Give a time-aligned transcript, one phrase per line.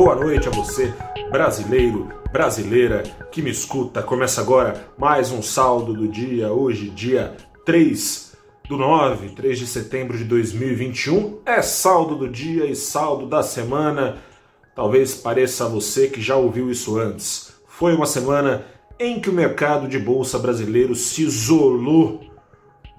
[0.00, 0.94] Boa noite a você,
[1.28, 4.00] brasileiro, brasileira que me escuta.
[4.00, 7.36] Começa agora mais um saldo do dia, hoje, dia
[7.66, 8.32] 3
[8.68, 11.40] do 9, 3 de setembro de 2021.
[11.44, 14.18] É saldo do dia e saldo da semana.
[14.72, 17.52] Talvez pareça a você que já ouviu isso antes.
[17.66, 18.64] Foi uma semana
[19.00, 22.20] em que o mercado de bolsa brasileiro se isolou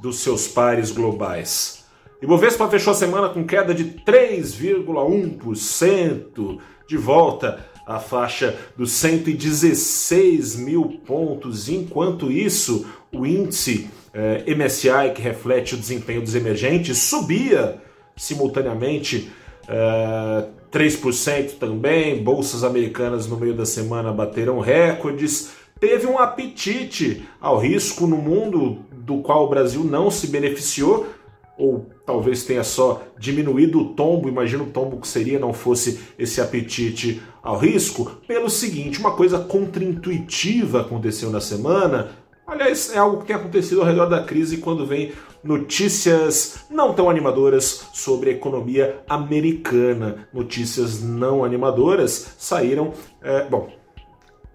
[0.01, 1.78] dos seus pares globais.
[2.21, 10.99] Ibovespa fechou a semana com queda de 3,1%, de volta à faixa dos 116 mil
[11.05, 11.69] pontos.
[11.69, 17.81] Enquanto isso, o índice eh, MSI, que reflete o desempenho dos emergentes, subia
[18.17, 19.31] simultaneamente
[19.67, 22.21] eh, 3% também.
[22.21, 25.53] Bolsas americanas no meio da semana bateram recordes.
[25.79, 31.07] Teve um apetite ao risco no mundo do qual o Brasil não se beneficiou,
[31.59, 36.39] ou talvez tenha só diminuído o tombo, imagina o tombo que seria não fosse esse
[36.39, 42.11] apetite ao risco, pelo seguinte, uma coisa contraintuitiva aconteceu na semana,
[42.47, 45.11] aliás, é algo que tem acontecido ao redor da crise quando vem
[45.43, 50.27] notícias não tão animadoras sobre a economia americana.
[50.33, 53.69] Notícias não animadoras saíram, é, bom,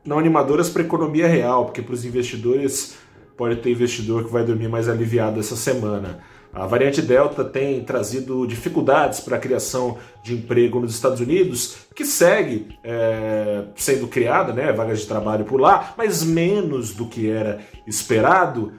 [0.04, 2.96] não animadoras para a economia real, porque para os investidores
[3.36, 6.20] pode ter investidor que vai dormir mais aliviado essa semana.
[6.54, 12.04] A variante Delta tem trazido dificuldades para a criação de emprego nos Estados Unidos, que
[12.04, 17.58] segue é, sendo criada, né, vagas de trabalho por lá, mas menos do que era
[17.88, 18.72] esperado.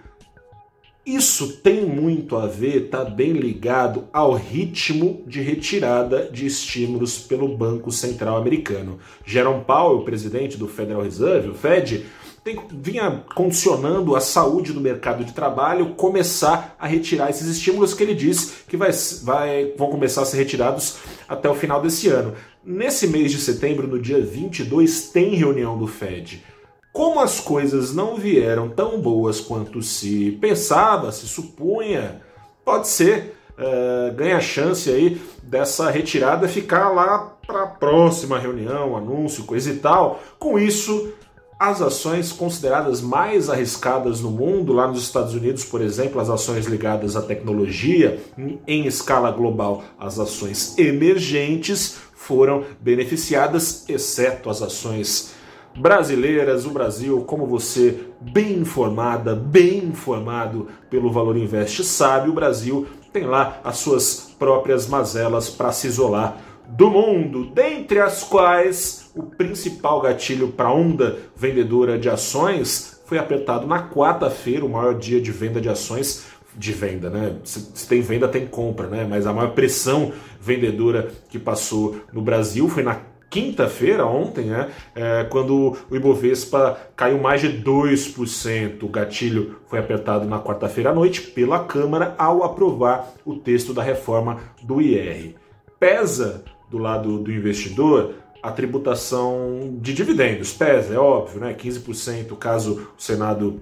[1.06, 7.58] Isso tem muito a ver, está bem ligado ao ritmo de retirada de estímulos pelo
[7.58, 9.00] Banco Central Americano.
[9.26, 12.06] Jerome Powell, presidente do Federal Reserve, o Fed,
[12.46, 18.04] tem, vinha condicionando a saúde do mercado de trabalho começar a retirar esses estímulos que
[18.04, 18.92] ele diz que vai,
[19.24, 22.36] vai, vão começar a ser retirados até o final desse ano.
[22.64, 26.46] Nesse mês de setembro, no dia 22, tem reunião do Fed.
[26.94, 32.22] Como as coisas não vieram tão boas quanto se pensava, se supunha,
[32.64, 39.46] pode ser uh, ganha chance aí dessa retirada ficar lá para a próxima reunião, anúncio,
[39.46, 40.22] coisa e tal.
[40.40, 41.12] Com isso,
[41.60, 46.66] as ações consideradas mais arriscadas no mundo, lá nos Estados Unidos, por exemplo, as ações
[46.66, 48.20] ligadas à tecnologia,
[48.68, 55.34] em escala global, as ações emergentes foram beneficiadas, exceto as ações
[55.76, 56.66] brasileiras.
[56.66, 63.26] O Brasil, como você, bem informada, bem informado pelo Valor Invest, sabe, o Brasil tem
[63.26, 66.38] lá as suas próprias mazelas para se isolar
[66.68, 73.18] do mundo, dentre as quais o principal gatilho para a onda vendedora de ações foi
[73.18, 77.36] apertado na quarta-feira, o maior dia de venda de ações de venda, né?
[77.44, 79.06] Se, tem venda, tem compra, né?
[79.10, 83.00] Mas a maior pressão vendedora que passou no Brasil foi na
[83.30, 84.72] quinta-feira, ontem, né?
[84.96, 88.84] É, quando o Ibovespa caiu mais de 2%.
[88.84, 93.84] O gatilho foi apertado na quarta-feira à noite pela Câmara ao aprovar o texto da
[93.84, 95.36] reforma do IR.
[95.80, 100.54] Pesa do lado do investidor a tributação de dividendos.
[100.54, 101.56] Pesa, é óbvio, né?
[101.56, 103.60] 15% caso o Senado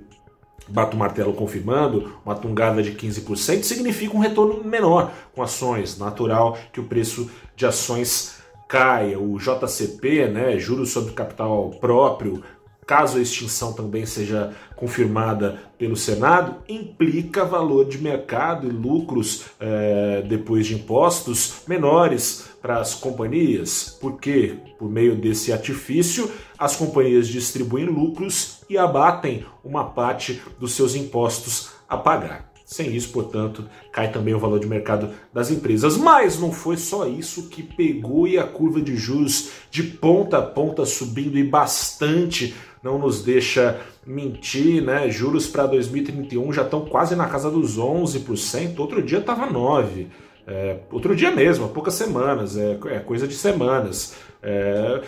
[0.67, 5.97] bata o martelo confirmando, uma tungada de 15% significa um retorno menor com ações.
[5.97, 8.35] Natural que o preço de ações
[8.67, 9.17] caia.
[9.17, 12.44] O JCP, né, juros sobre capital próprio,
[12.85, 20.21] caso a extinção também seja confirmada pelo Senado, implica valor de mercado e lucros é,
[20.27, 27.85] depois de impostos menores para as companhias, porque por meio desse artifício as companhias distribuem
[27.85, 32.53] lucros e abatem uma parte dos seus impostos a pagar.
[32.73, 35.95] Sem isso, portanto, cai também o valor de mercado das empresas.
[35.95, 40.41] Mas não foi só isso que pegou e a curva de juros de ponta a
[40.41, 45.07] ponta subindo e bastante não nos deixa mentir, né?
[45.07, 50.07] Juros para 2031 já estão quase na casa dos 11%, outro dia estava 9%.
[50.47, 54.15] É, outro dia mesmo, há poucas semanas, é, é coisa de semanas.
[54.42, 55.03] É,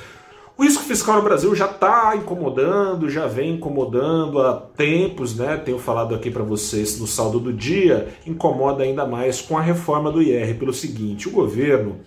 [0.58, 5.58] o risco fiscal no Brasil já está incomodando, já vem incomodando há tempos, né?
[5.58, 10.10] Tenho falado aqui para vocês no saldo do dia, incomoda ainda mais com a reforma
[10.10, 11.98] do IR pelo seguinte: o governo,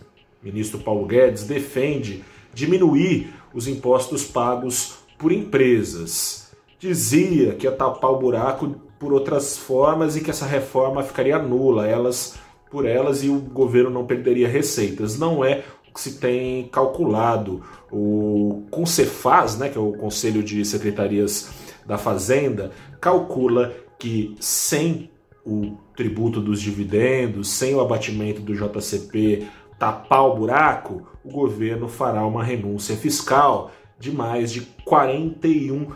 [0.43, 2.25] ministro Paulo Guedes, defende
[2.55, 6.50] diminuir os impostos pagos por empresas.
[6.79, 11.87] Dizia que ia tapar o buraco por outras formas e que essa reforma ficaria nula,
[11.87, 12.39] elas
[12.71, 15.19] por elas e o governo não perderia receitas.
[15.19, 15.65] Não é
[15.99, 17.61] que se tem calculado.
[17.91, 21.50] O Concefaz, né, que é o Conselho de Secretarias
[21.85, 25.11] da Fazenda, calcula que sem
[25.45, 29.49] o tributo dos dividendos, sem o abatimento do JCP
[29.79, 35.89] tapar o buraco, o governo fará uma renúncia fiscal de mais de 41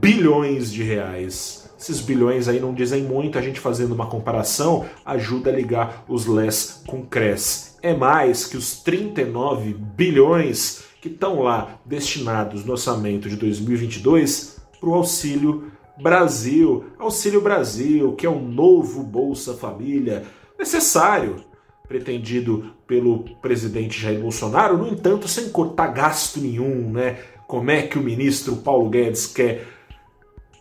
[0.00, 1.72] bilhões de reais.
[1.84, 6.24] Esses bilhões aí não dizem muito, a gente fazendo uma comparação ajuda a ligar os
[6.24, 7.76] LES com CRES.
[7.82, 14.88] É mais que os 39 bilhões que estão lá destinados no orçamento de 2022 para
[14.88, 16.86] o Auxílio Brasil.
[16.98, 20.22] Auxílio Brasil, que é um novo Bolsa Família
[20.58, 21.44] necessário,
[21.86, 27.18] pretendido pelo presidente Jair Bolsonaro, no entanto, sem cortar gasto nenhum, né?
[27.46, 29.73] Como é que o ministro Paulo Guedes quer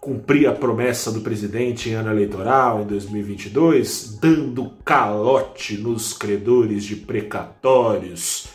[0.03, 6.97] cumprir a promessa do presidente em ano eleitoral, em 2022, dando calote nos credores de
[6.97, 8.52] precatórios?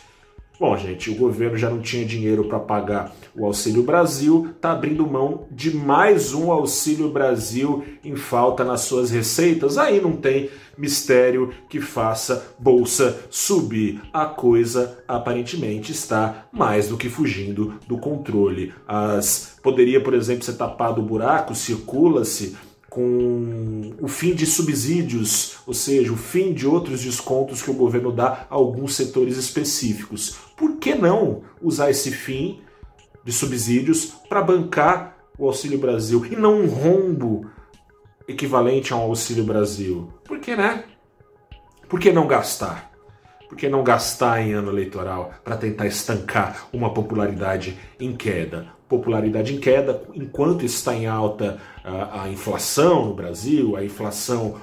[0.59, 5.07] Bom, gente, o governo já não tinha dinheiro para pagar o Auxílio Brasil, está abrindo
[5.07, 9.77] mão de mais um Auxílio Brasil em falta nas suas receitas.
[9.77, 14.01] Aí não tem mistério que faça bolsa subir.
[14.11, 18.73] A coisa aparentemente está mais do que fugindo do controle.
[18.85, 22.57] As poderia, por exemplo, ser tapado o buraco, circula-se
[22.99, 28.11] com o fim de subsídios, ou seja, o fim de outros descontos que o governo
[28.11, 30.37] dá a alguns setores específicos.
[30.57, 32.61] Por que não usar esse fim
[33.23, 37.49] de subsídios para bancar o Auxílio Brasil e não um rombo
[38.27, 40.11] equivalente a um Auxílio Brasil?
[40.25, 40.83] Por que, né?
[41.87, 42.91] Por que não gastar?
[43.47, 48.78] Por que não gastar em ano eleitoral para tentar estancar uma popularidade em queda?
[48.89, 54.55] Popularidade em queda enquanto está em alta a, a inflação no Brasil, a inflação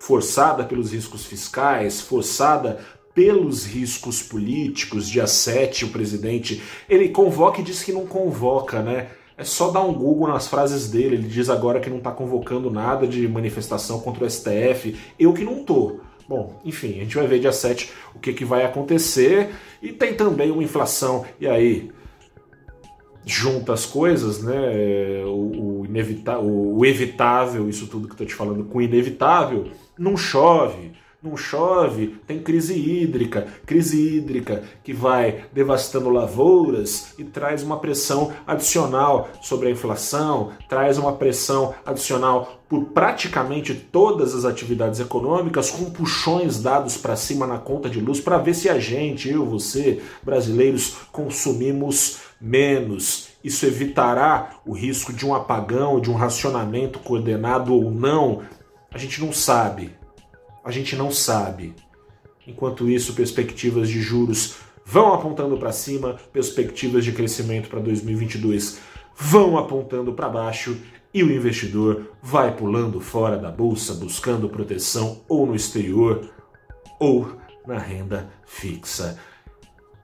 [0.00, 2.78] forçada pelos riscos fiscais, forçada
[3.14, 5.08] pelos riscos políticos.
[5.08, 9.08] Dia 7, o presidente ele convoca e diz que não convoca, né?
[9.36, 11.16] É só dar um Google nas frases dele.
[11.16, 14.96] Ele diz agora que não está convocando nada de manifestação contra o STF.
[15.18, 15.98] Eu que não tô.
[16.28, 19.50] Bom, enfim, a gente vai ver dia 7 o que, que vai acontecer.
[19.82, 21.24] E tem também uma inflação.
[21.40, 21.90] E aí?
[23.26, 25.24] Junta as coisas, né?
[25.24, 29.68] O, o, inevita o evitável, isso tudo que estou te falando, com inevitável,
[29.98, 30.92] não chove.
[31.24, 38.30] Não chove, tem crise hídrica, crise hídrica que vai devastando lavouras e traz uma pressão
[38.46, 45.90] adicional sobre a inflação, traz uma pressão adicional por praticamente todas as atividades econômicas, com
[45.90, 50.02] puxões dados para cima na conta de luz, para ver se a gente, eu, você,
[50.22, 53.28] brasileiros, consumimos menos.
[53.42, 58.42] Isso evitará o risco de um apagão, de um racionamento coordenado ou não.
[58.92, 60.03] A gente não sabe.
[60.64, 61.74] A gente não sabe.
[62.46, 68.78] Enquanto isso, perspectivas de juros vão apontando para cima, perspectivas de crescimento para 2022
[69.16, 70.76] vão apontando para baixo
[71.12, 76.28] e o investidor vai pulando fora da bolsa buscando proteção ou no exterior
[76.98, 79.18] ou na renda fixa.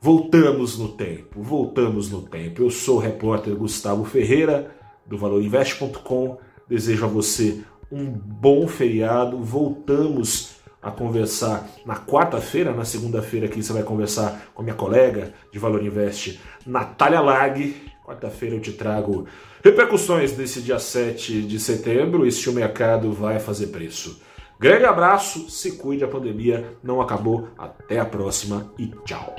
[0.00, 2.62] Voltamos no tempo, voltamos no tempo.
[2.62, 4.74] Eu sou o repórter Gustavo Ferreira,
[5.06, 6.38] do valorinvest.com.
[6.68, 9.38] Desejo a você um bom feriado.
[9.38, 15.34] Voltamos a conversar na quarta-feira, na segunda-feira aqui você vai conversar com a minha colega
[15.52, 17.76] de Valor Invest, Natália Lag.
[18.04, 19.26] Quarta-feira eu te trago
[19.62, 24.20] repercussões desse dia 7 de setembro e se o mercado vai fazer preço.
[24.58, 27.48] Grande abraço, se cuide, a pandemia não acabou.
[27.56, 29.34] Até a próxima e tchau.